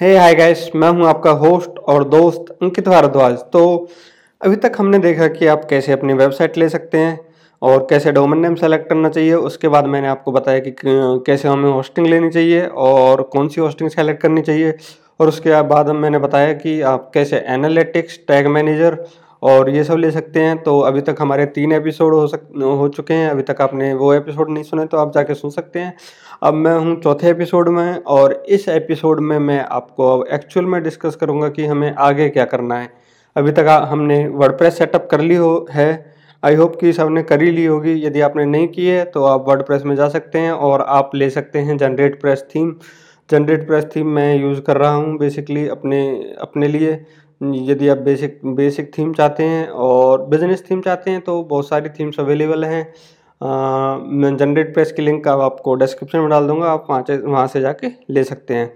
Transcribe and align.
हे 0.00 0.16
hi 0.16 0.34
guys 0.34 0.70
मैं 0.74 0.88
हूँ 0.88 1.06
आपका 1.06 1.30
होस्ट 1.30 1.78
और 1.88 2.04
दोस्त 2.08 2.44
अंकित 2.62 2.88
भारद्वाज। 2.88 3.34
तो 3.52 3.88
अभी 4.40 4.56
तक 4.56 4.76
हमने 4.78 4.98
देखा 4.98 5.26
कि 5.28 5.46
आप 5.46 5.64
कैसे 5.70 5.92
अपनी 5.92 6.12
वेबसाइट 6.12 6.56
ले 6.58 6.68
सकते 6.68 6.98
हैं 6.98 7.18
और 7.62 7.86
कैसे 7.90 8.12
डोमेन 8.12 8.40
नेम 8.40 8.54
सेलेक्ट 8.54 8.88
करना 8.88 9.08
चाहिए। 9.08 9.34
उसके 9.34 9.68
बाद 9.68 9.86
मैंने 9.86 10.08
आपको 10.08 10.32
बताया 10.32 10.58
कि 10.58 10.74
कैसे 11.26 11.48
हमें 11.48 11.70
होस्टिंग 11.70 12.06
लेनी 12.06 12.30
चाहिए 12.30 12.66
और 12.66 13.22
कौन 13.32 13.48
सी 13.48 13.60
होस्टिंग 13.60 13.90
सेलेक्ट 13.90 14.22
करनी 14.22 14.42
चाहिए। 14.42 14.74
और 15.20 15.28
उसके 15.28 15.62
बाद 15.62 15.90
मैंने 15.96 16.18
बताया 16.18 16.52
कि 16.54 16.80
आप 16.82 17.10
कैसे 17.14 17.44
एनालिटिक्स 17.48 18.18
टैग 18.28 18.46
मैनेजर 18.46 18.98
और 19.42 19.70
ये 19.70 19.84
सब 19.84 19.96
ले 19.96 20.10
सकते 20.10 20.40
हैं। 20.40 20.62
तो 20.62 20.78
अभी 20.80 21.00
तक 21.00 21.16
हमारे 21.20 21.46
तीन 21.48 21.72
एपिसोड 21.72 22.14
हो 22.14 22.26
सक, 22.26 22.40
हो 22.56 22.88
चुके 22.88 23.14
हैं। 23.14 23.30
अभी 23.30 23.42
तक 23.42 23.60
आपने 23.60 23.92
वो 23.94 24.12
एपिसोड 24.14 24.50
नहीं 24.50 24.64
सुने 24.64 24.84
तो 24.86 24.96
आप 24.96 25.12
जाके 25.14 25.34
सुन 25.34 25.50
सकते 25.50 25.78
हैं। 25.78 25.94
अब 26.42 26.54
मैं 26.54 26.76
हूँ 26.76 27.00
चौथे 27.00 27.30
एपिसोड 27.30 27.68
में 27.68 28.02
और 28.08 28.32
इस 28.48 28.68
एपिसोड 28.68 29.20
में 29.20 29.38
मैं 29.38 29.60
आपको 29.62 30.08
अब 30.10 30.26
एक्चुअल 30.32 30.66
में 30.66 30.82
डिस्कस 30.82 31.16
करूँगा 31.16 31.48
कि 31.48 31.66
हमें 31.66 31.92
आगे 31.94 32.28
क्या 32.28 32.44
करना 32.44 32.78
है। 32.78 32.92
अभी 33.36 33.52
तक 33.52 33.66
हमने 33.90 34.26
वर्डप्रेस 34.28 34.78
सेटअप 34.78 35.08
कर 35.10 35.20
ली 35.20 35.34
हो, 35.34 35.66
है। 35.70 36.14
आई 36.42 36.54
होप 36.54 36.76
कि 36.80 36.92
सबने 36.92 37.22
कर 37.22 37.42
ही 37.42 37.50
ली 37.50 37.64
होगी। 37.64 37.92
यदि 38.04 38.20
आपने 38.20 38.44
नहीं 38.44 38.68
की 38.68 38.86
है 38.86 39.04
तो 39.04 39.24
आप 39.24 39.48
वर्ड 39.48 39.82
में 39.86 39.94
जा 39.96 40.08
सकते 40.08 40.38
हैं 40.38 40.52
और 40.52 40.80
आप 40.80 41.10
ले 41.14 41.30
सकते 41.30 41.58
हैं 41.58 41.76
generate 41.78 42.20
press 42.20 42.44
theme 42.54 42.74
generate 43.30 43.66
press 43.66 43.84
theme 43.96 44.06
मैं 44.06 44.34
यूज़ 44.36 44.60
कर 44.60 44.76
रहा 44.76 44.90
हूँ 44.90 45.16
बेसिकली 45.18 45.66
अपने 45.68 46.00
अपने 46.40 46.68
लिए। 46.68 46.92
यदि 47.40 47.88
आप 47.88 47.98
बेसिक 47.98 48.40
बेसिक 48.46 48.90
थीम 48.98 49.12
चाहते 49.14 49.42
हैं 49.44 49.68
और 49.68 50.24
बिज़नेस 50.26 50.64
थीम 50.70 50.80
चाहते 50.80 51.10
हैं 51.10 51.20
तो 51.20 51.42
बहुत 51.44 51.68
सारी 51.68 51.88
थीम्स 51.88 52.18
अवेलेबल 52.20 52.64
हैं। 52.64 52.82
मैं 54.12 54.36
जनरेट 54.36 54.72
प्रेस 54.74 54.92
की 54.92 55.02
लिंक 55.02 55.28
अब 55.28 55.40
आपको 55.40 55.74
डिस्क्रिप्शन 55.74 56.18
में 56.18 56.28
डाल 56.30 56.46
दूँगा, 56.46 56.66
आप 56.66 56.86
वहाँ 56.90 57.04
से 57.06 57.16
वहाँ 57.18 57.46
से 57.46 57.60
जाके 57.60 57.88
ले 58.10 58.24
सकते 58.24 58.54
हैं। 58.54 58.74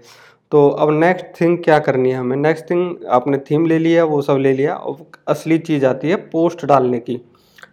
तो 0.51 0.67
अब 0.69 0.91
नेक्स्ट 0.93 1.25
थिंग 1.41 1.57
क्या 1.63 1.77
करनी 1.79 2.11
है 2.11 2.17
हमें? 2.17 2.35
नेक्स्ट 2.37 2.69
थिंग 2.69 3.05
आपने 3.09 3.37
थीम 3.41 3.65
ले 3.65 3.77
लिया, 3.79 4.03
वो 4.05 4.21
सब 4.21 4.37
ले 4.37 4.53
लिया। 4.53 4.73
अब 4.73 5.05
असली 5.27 5.57
चीज़ 5.59 5.85
आती 5.85 6.09
है 6.09 6.15
पोस्ट 6.15 6.65
डालने 6.65 6.99
की। 6.99 7.21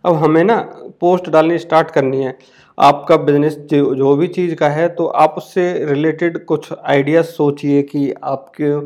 अब 0.04 0.14
हमें 0.14 0.42
ना 0.44 0.56
पोस्ट 1.00 1.28
डालनी 1.30 1.58
स्टार्ट 1.58 1.90
करनी 1.90 2.22
है। 2.22 2.36
आपका 2.78 3.16
बिज़नेस 3.18 3.56
जो 3.70 3.94
जो 3.94 4.14
भी 4.16 4.26
चीज़ 4.28 4.54
का 4.54 4.68
है 4.68 4.88
तो 4.90 5.06
आप 5.06 5.34
उससे 5.38 5.72
रिलेटेड 5.86 6.44
कुछ 6.46 6.68
आइडियाज़ 6.74 7.26
सोचिए 7.26 7.82
कि 7.82 8.12
आपके 8.24 8.78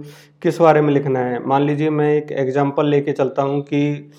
किस 0.42 0.60
बारे 0.60 0.80
में 0.80 0.92
लिखना 0.94 1.20
है। 1.20 1.44
मान 1.46 1.62
लीजिए 1.62 1.90
मैं 1.90 2.12
एक 2.14 2.32
एग्जांपल 2.32 2.86
लेके 2.86 3.12
चलता 3.12 3.42
हूँ 3.42 3.60
कि 3.64 4.10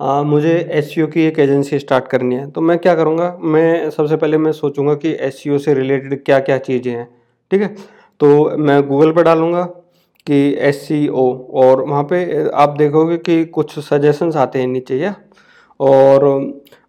आ, 0.00 0.22
मुझे 0.22 0.52
एस 0.72 0.94
की 1.12 1.22
एक 1.22 1.38
एजेंसी 1.38 1.78
स्टार्ट 1.78 2.08
करनी 2.08 2.34
है। 2.34 2.50
तो 2.50 2.60
मैं 2.60 2.78
क्या 2.78 2.94
करूँगा? 2.94 3.36
मैं 3.42 3.90
सबसे 3.90 4.16
पहले 4.16 4.38
मैं 4.38 4.52
सोचूँगा 4.52 4.94
कि 4.94 5.12
एस 5.20 5.42
से 5.64 5.74
रिलेटेड 5.74 6.24
क्या 6.24 6.38
क्या 6.40 6.58
चीज़ें 6.58 6.92
हैं 6.92 7.06
ठीक 7.50 7.62
है? 7.62 7.68
तो 8.20 8.56
मैं 8.58 8.82
गूगल 8.88 9.12
पर 9.12 9.22
डालूँगा 9.22 9.62
कि 10.26 10.36
एस 10.60 10.88
और 11.14 11.82
वहाँ 11.82 12.02
पे 12.10 12.48
आप 12.54 12.76
देखोगे 12.78 13.16
कि 13.18 13.44
कुछ 13.46 13.78
सजेशंस 13.80 14.36
आते 14.36 14.58
हैं 14.60 14.66
नीचे 14.66 14.98
या? 14.98 15.14
और 15.80 16.24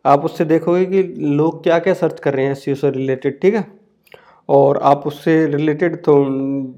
आप 0.07 0.25
उससे 0.25 0.45
देखोगे 0.45 0.85
कि 0.85 1.03
लोग 1.19 1.63
क्या 1.63 1.79
क्या 1.79 1.93
सर्च 1.95 2.19
कर 2.19 2.33
रहे 2.33 2.45
हैं 2.45 2.51
एस 2.51 2.63
से 2.81 2.89
रिलेटेड 2.91 3.39
ठीक 3.41 3.55
है? 3.55 3.65
और 4.49 4.79
आप 4.83 5.07
उससे 5.07 5.45
रिलेटेड 5.47 5.95
तो 5.97 6.15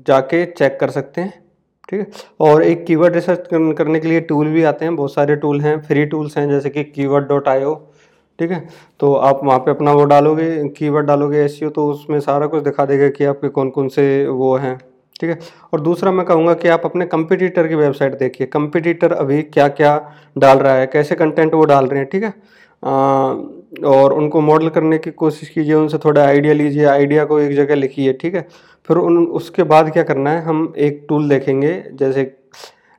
जाके 0.07 0.45
चेक 0.47 0.77
कर 0.79 0.89
सकते 0.89 1.21
हैं, 1.21 1.33
ठीक 1.89 1.99
है? 1.99 2.07
और 2.39 2.63
एक 2.63 2.85
कीवर्ड 2.85 3.15
रिसर्च 3.15 3.47
करने 3.77 3.99
के 3.99 4.07
लिए 4.07 4.19
टूल 4.21 4.47
भी 4.47 4.63
आते 4.63 4.85
हैं, 4.85 4.95
बहुत 4.95 5.13
सारे 5.13 5.35
टूल 5.35 5.61
हैं 5.61 5.79
फ्री 5.83 6.05
टूल्स 6.05 6.37
हैं, 6.37 6.49
जैसे 6.49 6.69
कि 6.69 6.83
कीवर्ड 6.85 7.27
डॉट 7.27 7.47
आई 7.47 7.63
ठीक 8.39 8.51
है? 8.51 8.67
तो 8.99 9.13
आप 9.13 9.39
वहाँ 9.43 9.59
पे 9.59 9.71
अपना 9.71 9.93
वो 9.93 10.03
डालोगे 10.05 10.67
कीवर्ड 10.77 11.05
डालोगे 11.05 11.43
एस 11.43 11.59
तो 11.75 11.87
उसमें 11.89 12.19
सारा 12.19 12.47
कुछ 12.47 12.63
दिखा 12.63 12.85
देगा 12.85 13.07
कि 13.09 13.25
आपके 13.25 13.49
कौन 13.49 13.69
कौन 13.69 13.87
से 13.89 14.25
वो 14.27 14.55
हैं, 14.57 14.77
ठीक 15.21 15.29
है? 15.29 15.39
और 15.73 15.81
दूसरा 15.81 16.11
मैं 16.11 16.25
कहूँगा 16.25 16.53
कि 16.53 16.67
आप 16.67 16.81
अपने 16.85 17.05
कंपटीटर 17.07 17.67
की 17.67 17.75
वेबसाइट 17.75 18.17
देखिए 18.19 18.47
कंपटीटर 18.47 19.11
अभी 19.13 19.41
क्या 19.43 19.67
क्या 19.69 19.97
डाल 20.37 20.57
रहा 20.57 20.73
है, 20.75 20.87
कैसे 20.87 21.15
कंटेंट 21.15 21.53
वो 21.53 21.65
डाल 21.65 21.87
रहे 21.87 21.99
हैं, 21.99 22.09
ठीक 22.09 22.23
है? 22.23 22.33
और 22.83 24.13
उनको 24.13 24.41
मॉडल 24.41 24.69
करने 24.69 24.97
की 24.97 25.11
कोशिश 25.11 25.49
कीजिए, 25.49 25.73
उनसे 25.73 25.97
थोड़ा 25.97 26.25
आइडिया 26.25 26.53
लीजिए, 26.53 26.85
आइडिया 26.85 27.25
को 27.25 27.39
एक 27.39 27.55
जगह 27.55 27.75
लिखिए, 27.75 28.13
ठीक 28.13 28.35
है? 28.35 28.47
फिर 28.89 28.97
उन, 28.97 29.25
उसके 29.27 29.63
बाद 29.63 29.91
क्या 29.91 30.03
करना 30.03 30.31
है, 30.31 30.41
हम 30.41 30.73
एक 30.77 31.05
टूल 31.09 31.29
देखेंगे, 31.29 31.83
जैसे 31.93 32.31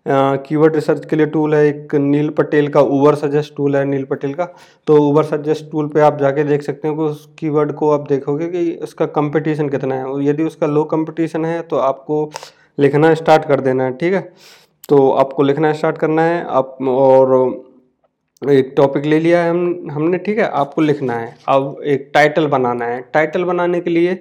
कीवर्ड 0.06 0.74
रिसर्च 0.74 1.04
के 1.06 1.16
लिए 1.16 1.26
टूल 1.26 1.54
है, 1.54 1.66
एक 1.66 1.94
नील 1.94 2.28
पटेल 2.28 2.68
का 2.68 2.80
ऊबर 2.80 3.14
सजेस्ट 3.14 3.54
टूल 3.56 3.76
है, 3.76 3.84
नील 3.84 4.04
पटेल 4.04 4.32
का। 4.34 4.44
तो 4.86 4.96
ऊबर 5.08 5.24
सजेस्ट 5.24 5.70
टूल 5.70 5.88
पे 5.88 6.00
आप 6.00 6.18
जाके 6.18 6.44
देख 6.44 6.62
सकते 6.62 6.88
हो 6.88 6.94
कि 6.94 7.02
उस 7.02 7.28
कीवर्ड 7.38 7.72
को 7.72 7.90
आप 7.90 8.06
देखोगे 8.08 8.48
कि 8.48 8.72
उसका 8.82 9.06
कंपटीशन 9.08 9.68
कितना 9.68 9.94
है। 9.94 10.24
यदि 10.24 10.44
उसका 10.44 10.66
लो 10.66 10.84
कंपटीशन 10.84 11.44
है 11.44 11.60
तो 11.62 11.76
आपको 11.78 12.30
लिखना 12.78 13.12
स्टार्ट 13.14 13.44
कर 13.44 13.60
देना 13.60 13.84
है, 13.84 13.96
ठीक 13.96 14.14
है? 14.14 14.20
तो 14.88 15.10
आपको 15.12 15.42
लिखना 15.42 15.72
स्टार्ट 15.72 15.98
करना 15.98 16.22
है, 16.22 16.44
आप, 16.44 16.76
और 16.82 17.69
एक 18.42 18.72
टॉपिक 18.76 19.04
ले 19.04 19.18
लिया 19.20 19.42
है 19.42 19.50
हम, 19.50 19.88
हमने, 19.92 20.18
ठीक 20.18 20.38
है, 20.38 20.44
आपको 20.44 20.82
लिखना 20.82 21.14
है। 21.14 21.34
अब 21.48 21.80
एक 21.84 22.10
टाइटल 22.14 22.46
बनाना 22.48 22.84
है। 22.84 23.00
टाइटल 23.14 23.44
बनाने 23.44 23.80
के 23.80 23.90
लिए 23.90 24.12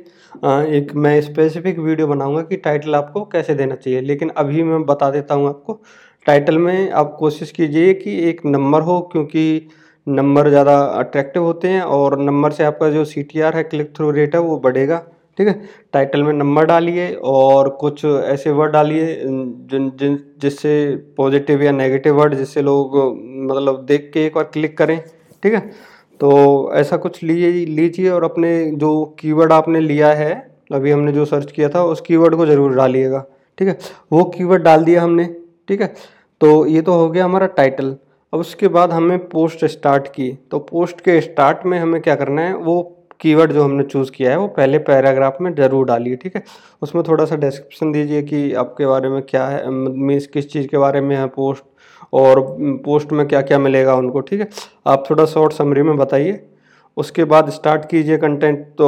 एक 0.72 0.92
मैं 0.96 1.20
स्पेसिफिक 1.22 1.80
वीडियो 1.80 2.08
बनाऊँगा 2.08 2.42
कि 2.42 2.58
टाइटल 2.58 2.96
आपको 2.96 3.24
कैसे 3.26 3.54
देना 3.56 3.76
चाहिए। 3.76 4.02
लेकिन 4.02 4.30
अभी 4.38 4.64
मैं 4.64 4.84
बता 4.86 5.10
देता 5.12 5.36
हूँ 5.36 5.48
आपको 5.50 5.80
टाइटल 6.26 6.58
में 6.58 6.92
आप 6.92 7.16
कोशिश 7.20 7.52
कीजिए 7.52 7.94
कि 7.94 8.18
एक 8.30 8.42
नंबर 8.46 8.82
हो, 8.82 9.00
क्योंकि 9.12 9.68
नंबर 10.08 10.50
ज़्यादा 10.50 10.78
अट्रैक्टिव 10.80 11.44
होते 11.44 11.68
हैं 11.68 11.82
और 11.82 12.18
नंबर 12.20 12.52
से 12.52 12.64
आपका 12.64 12.90
जो 12.90 13.06
सीटीआर 13.06 13.56
है 13.58 13.64
क्लिक 13.64 13.96
थ्रू 13.96 14.12
रेट 14.12 14.36
है, 14.36 14.42
वो 14.42 14.58
बढ़ेगा। 14.60 15.02
ठीक 15.40 15.48
है? 15.48 15.62
टाइटल 15.94 16.24
में 16.24 16.34
नंबर 16.34 16.66
डालिए 16.66 17.14
और 17.24 17.70
कुछ 17.70 18.06
ऐसे 18.06 18.52
वर्ड 18.52 18.72
डालिए, 18.72 19.16
जिन 19.24 19.92
जिन, 20.00 20.20
जिससे 20.40 20.96
पॉजिटिव 21.18 21.64
या 21.64 21.72
नेगेटिव 21.72 22.16
वर्ड 22.16 22.36
जिससे 22.36 22.62
लोग 22.62 22.98
मतलब 23.52 23.86
देख 23.86 24.10
के 24.14 24.26
एक 24.26 24.36
बार 24.36 24.44
क्लिक 24.44 24.78
करें, 24.78 25.00
ठीक 25.44 25.54
है? 25.54 25.60
तो 26.20 26.72
ऐसा 26.74 26.98
कुछ 26.98 27.24
लिए, 27.24 27.52
लीजिए 27.66 28.10
और 28.10 28.24
अपने 28.24 28.72
जो 28.72 29.06
कीवर्ड 29.20 29.52
आपने 29.52 29.80
लिया 29.80 30.14
है, 30.14 30.34
अभी 30.74 30.92
हमने 30.92 31.12
जो 31.12 31.26
सर्च 31.26 31.52
किया 31.52 31.70
था, 31.70 31.84
उस 31.84 32.02
कीवर्ड 32.02 32.36
को 32.36 32.46
ज़रूर 32.46 32.76
डालिएगा, 32.76 33.26
ठीक 33.58 33.68
है? 33.68 33.78
वो 34.12 34.24
कीवर्ड 34.24 34.64
डाल 34.64 34.84
दिया 34.84 35.04
हमने, 35.04 35.26
ठीक 35.68 35.82
है? 35.82 35.94
तो 36.42 36.66
ये 36.66 36.82
तो 36.82 36.94
हो 36.94 37.10
गया 37.10 37.26
हमारा 37.26 37.48
टाइटल 37.48 37.96
अब 38.34 38.40
उसके 38.40 38.68
बाद 38.68 38.92
हमें 38.92 39.18
पोस्ट 39.30 39.66
स्टार्ट 39.66 40.08
की. 40.08 40.32
तो 40.52 40.60
पोस्ट 40.60 41.02
के 41.02 41.22
स्टार्ट 41.22 41.66
में 41.66 41.80
हमें 41.80 42.02
क्या 42.02 42.16
करना 42.16 42.42
है? 42.42 42.56
वो 42.56 42.99
कीवर्ड 43.20 43.52
जो 43.54 43.64
हमने 43.64 43.84
चूज़ 43.84 44.12
किया 44.12 44.32
है, 44.32 44.38
वो 44.38 44.48
पहले 44.50 44.78
पैराग्राफ 44.82 45.38
में 45.42 45.54
ज़रूर 45.56 45.86
डालिए, 45.88 46.16
ठीक 46.16 46.36
है? 46.36 46.44
उसमें 46.82 47.04
थोड़ा 47.08 47.26
सा 47.26 47.36
डिस्क्रिप्शन 47.38 47.92
दीजिए 47.92 48.22
कि 48.24 48.52
आपके 48.56 48.86
बारे 48.86 49.10
में 49.10 49.22
क्या 49.24 49.46
है 49.48 49.70
मीन्स 49.70 50.28
किस 50.28 50.52
चीज़ 50.52 50.68
के 50.68 50.78
बारे 50.78 51.02
में 51.02 51.16
है 51.16 51.26
पोस्ट 51.30 51.64
और 52.14 52.40
पोस्ट 52.86 53.12
में 53.12 53.28
क्या 53.28 53.42
क्या 53.42 53.60
मिलेगा 53.60 53.96
उनको, 53.96 54.20
ठीक 54.22 54.40
है? 54.40 54.50
आप 54.88 55.04
थोड़ा 55.10 55.26
शॉर्ट 55.28 55.54
समरी 55.54 55.82
में 55.82 55.98
बताइए। 55.98 56.40
उसके 56.98 57.24
बाद 57.26 57.50
स्टार्ट 57.50 57.86
कीजिए 57.90 58.18
कंटेंट 58.18 58.66
तो 58.78 58.88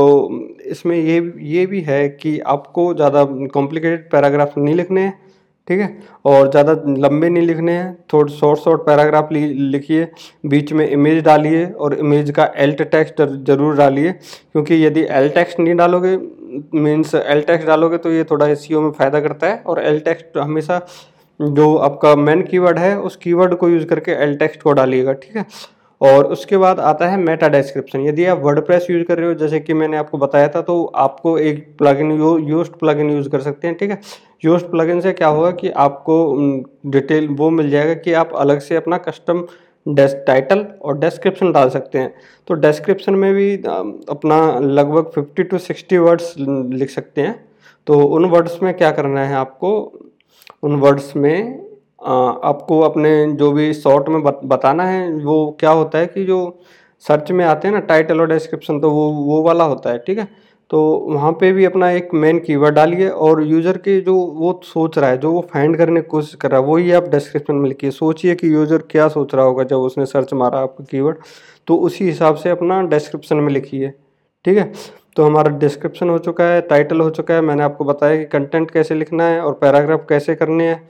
इसमें 0.67 0.95
ये 0.97 1.19
ये 1.47 1.65
भी 1.65 1.81
है 1.81 2.07
कि 2.11 2.39
आपको 2.47 2.93
ज़्यादा 2.93 3.23
कॉम्प्लिकेटेड 3.53 4.09
पैराग्राफ 4.11 4.57
नहीं 4.57 4.75
लिखने 4.75 5.01
हैं। 5.01 5.30
ठीक 5.67 5.79
है? 5.79 5.87
और 6.25 6.49
ज़्यादा 6.51 6.73
लंबे 6.99 7.29
नहीं 7.29 7.45
लिखने 7.47 7.71
हैं, 7.71 7.93
थोड़े 8.13 8.33
शॉर्ट 8.33 8.59
शॉर्ट 8.59 8.81
पैराग्राफ 8.85 9.31
लिखिए, 9.31 10.07
बीच 10.45 10.73
में 10.73 10.87
इमेज 10.87 11.23
डालिए 11.23 11.65
और 11.65 11.93
इमेज 11.95 12.31
का 12.31 12.51
एल्ट 12.57 12.81
टेक्स्ट 12.83 13.21
ज़रूर 13.21 13.75
डालिए, 13.77 14.11
क्योंकि 14.11 14.85
यदि 14.85 15.05
एल 15.11 15.29
टेक्स्ट 15.31 15.59
नहीं 15.59 15.75
डालोगे 15.75 16.17
मीन्स 16.75 17.13
एल 17.15 17.41
टेक्स्ट 17.43 17.67
डालोगे 17.67 17.97
तो 17.97 18.11
ये 18.11 18.23
थोड़ा 18.31 18.47
एस 18.47 18.67
में 18.71 18.91
फ़ायदा 18.91 19.19
करता 19.19 19.47
है 19.47 19.61
और 19.65 19.83
एल 19.83 19.99
टेक्स्ट 20.01 20.37
हमेशा 20.37 20.79
जो 21.39 21.75
आपका 21.79 22.15
मेन 22.15 22.41
कीवर्ड 22.43 22.79
है, 22.79 22.97
उस 22.99 23.15
कीवर्ड 23.15 23.55
को 23.55 23.69
यूज़ 23.69 23.85
करके 23.85 24.11
एल 24.23 24.35
टेक्स्ट 24.37 24.61
को 24.61 24.71
डालिएगा, 24.73 25.13
ठीक 25.13 25.37
है? 25.37 25.45
और 26.01 26.25
उसके 26.25 26.57
बाद 26.57 26.79
आता 26.79 27.07
है 27.07 27.17
मेटा 27.17 27.47
डिस्क्रिप्शन 27.49 28.01
यदि 28.01 28.25
आप 28.25 28.39
वर्डप्रेस 28.43 28.87
यूज़ 28.89 29.03
कर 29.05 29.17
रहे 29.17 29.27
हो, 29.27 29.33
जैसे 29.33 29.59
कि 29.59 29.73
मैंने 29.73 29.97
आपको 29.97 30.17
बताया 30.17 30.47
था 30.47 30.61
तो 30.61 30.83
आपको 30.97 31.37
एक 31.37 31.65
प्लगइन 31.77 32.11
यू 32.11 32.37
यूस्ट 32.39 32.71
प्लगइन 32.73 33.09
यूज़ 33.11 33.29
कर 33.29 33.41
सकते 33.41 33.67
हैं, 33.67 33.77
ठीक 33.77 33.91
है? 33.91 33.99
यूस्ट 34.45 34.65
प्लगइन 34.65 35.01
से 35.01 35.11
क्या 35.13 35.27
होगा 35.27 35.51
कि 35.51 35.69
आपको 35.69 36.15
डिटेल 36.89 37.27
वो 37.29 37.49
मिल 37.49 37.69
जाएगा 37.69 37.93
कि 37.95 38.13
आप 38.13 38.31
अलग 38.35 38.59
से 38.59 38.75
अपना 38.75 38.97
कस्टम 38.99 39.45
डेस्क 39.85 40.23
टाइटल 40.27 40.65
और 40.81 40.97
डिस्क्रिप्शन 40.99 41.51
डाल 41.51 41.69
सकते 41.69 41.97
हैं। 41.97 42.13
तो 42.47 42.53
डिस्क्रिप्शन 42.55 43.15
में 43.15 43.33
भी 43.33 43.55
अपना 43.55 44.37
लगभग 44.59 45.11
50 45.13 45.43
टू 45.43 45.57
60 45.59 45.97
वर्ड्स 45.97 46.33
लिख 46.39 46.89
सकते 46.89 47.21
हैं। 47.21 47.33
तो 47.87 47.99
उन 48.05 48.25
वर्ड्स 48.25 48.61
में 48.63 48.73
क्या 48.73 48.91
करना 48.91 49.25
है 49.25 49.35
आपको? 49.35 49.71
उन 50.63 50.75
वर्ड्स 50.75 51.15
में 51.15 51.70
आपको 52.01 52.79
अपने 52.81 53.11
जो 53.33 53.51
भी 53.51 53.73
शॉर्ट 53.73 54.07
में 54.09 54.21
बताना 54.23 54.83
है, 54.85 55.11
वो 55.13 55.57
क्या 55.59 55.71
होता 55.71 55.97
है 55.97 56.05
कि 56.07 56.23
जो 56.25 56.59
सर्च 57.03 57.31
में 57.31 57.43
आते 57.45 57.67
हैं 57.67 57.73
ना, 57.75 57.79
टाइटल 57.81 58.21
और 58.21 58.27
डिस्क्रिप्शन 58.27 58.79
तो 58.79 58.89
वो 58.91 59.09
वो 59.13 59.41
वाला 59.43 59.63
होता 59.63 59.89
है, 59.89 59.97
ठीक 59.99 60.17
है? 60.17 60.27
तो 60.71 60.81
वहाँ 61.07 61.31
पे 61.31 61.51
भी 61.53 61.65
अपना 61.65 61.89
एक 61.91 62.09
मेन 62.13 62.39
कीवर्ड 62.39 62.75
डालिए 62.75 63.07
और 63.09 63.41
यूज़र 63.43 63.77
के 63.77 63.99
जो 64.01 64.13
वो 64.15 64.59
सोच 64.65 64.97
रहा 64.97 65.09
है, 65.09 65.17
जो 65.17 65.31
वो 65.31 65.41
फाइंड 65.53 65.77
करने 65.77 66.01
की 66.01 66.07
कोशिश 66.07 66.35
कर 66.35 66.51
रहा 66.51 66.59
है, 66.59 66.65
वही 66.67 66.91
आप 66.91 67.07
डिस्क्रिप्शन 67.09 67.55
में 67.55 67.67
लिखिए। 67.69 67.91
सोचिए 67.91 68.35
कि 68.35 68.53
यूज़र 68.53 68.83
क्या 68.91 69.07
सोच 69.09 69.35
रहा 69.35 69.45
होगा 69.45 69.63
जब 69.63 69.79
उसने 69.79 70.05
सर्च 70.05 70.33
मारा 70.33 70.59
आपका 70.59 70.85
कीवर्ड 70.91 71.17
तो 71.67 71.75
उसी 71.77 72.05
हिसाब 72.05 72.35
से 72.35 72.49
अपना 72.49 72.81
डिस्क्रिप्शन 72.83 73.37
में 73.37 73.51
लिखिए, 73.53 73.89
ठीक 74.45 74.57
है? 74.57 74.71
तो 75.15 75.23
हमारा 75.23 75.57
डिस्क्रिप्शन 75.57 76.09
हो 76.09 76.17
चुका 76.19 76.43
है 76.45 76.61
टाइटल 76.63 77.01
हो 77.01 77.09
चुका 77.11 77.33
है, 77.33 77.41
मैंने 77.41 77.63
आपको 77.63 77.85
बताया 77.85 78.17
कि 78.17 78.25
कंटेंट 78.27 78.71
कैसे 78.71 78.95
लिखना 78.95 79.23
है 79.25 79.41
और 79.41 79.53
पैराग्राफ 79.53 80.05
कैसे 80.09 80.35
करने 80.35 80.67
हैं, 80.67 80.81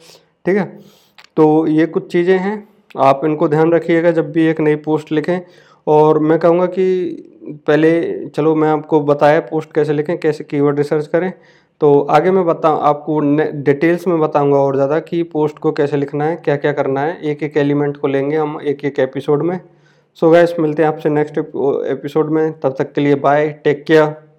ठीक 0.46 0.58
है? 0.58 1.01
तो 1.38 1.68
ये 1.68 1.86
कुछ 1.86 2.12
चीज़ें 2.12 2.38
हैं। 2.38 2.68
आप 3.00 3.22
इनको 3.26 3.48
ध्यान 3.48 3.72
रखिएगा 3.72 4.12
जब 4.12 4.32
भी 4.32 4.46
एक 4.48 4.60
नई 4.62 4.76
पोस्ट 4.78 5.12
लिखें। 5.12 5.40
और 5.88 6.20
मैं 6.20 6.38
कहूँगा 6.40 6.66
कि 6.68 7.64
पहले, 7.68 8.28
चलो 8.28 8.54
मैं 8.56 8.70
आपको 8.70 9.00
बताया 9.02 9.40
पोस्ट 9.42 9.72
कैसे 9.74 9.94
लिखें, 9.94 10.18
कैसे 10.18 10.44
कीवर्ड 10.44 10.78
रिसर्च 10.78 11.08
करें। 11.08 11.32
तो 11.82 12.00
आगे 12.12 12.32
मैं 12.32 12.46
बता, 12.46 12.70
आपको 12.70 13.20
डिटेल्स 13.64 14.08
में 14.08 14.20
बताऊँगा 14.20 14.58
और 14.58 14.76
ज़्यादा 14.76 15.00
कि 15.00 15.22
पोस्ट 15.24 15.60
को 15.60 15.72
कैसे 15.72 15.98
लिखना 15.98 16.26
है 16.26 16.36
क्या 16.36 16.56
क्या 16.56 16.72
करना 16.72 17.02
है। 17.02 17.20
एक 17.22 17.44
एक 17.44 17.58
एलिमेंट 17.58 17.98
को 17.98 18.08
लेंगे 18.08 18.38
हम 18.38 18.60
एक 18.62 18.84
एक 18.86 19.00
एपिसोड 19.00 19.44
में। 19.44 19.60
सो 20.18 20.28
so 20.28 20.34
गैस 20.34 20.56
मिलते 20.60 20.84
हैं 20.84 20.90
आपसे 20.90 21.10
नेक्स्ट 21.10 21.38
एपिसोड 21.38 22.30
में। 22.30 22.52
तब 22.60 22.76
तक 22.80 22.92
के 22.94 23.02
लिए 23.02 23.16
बाय, 23.18 23.50
टेक 23.64 23.84
केयर। 23.84 24.31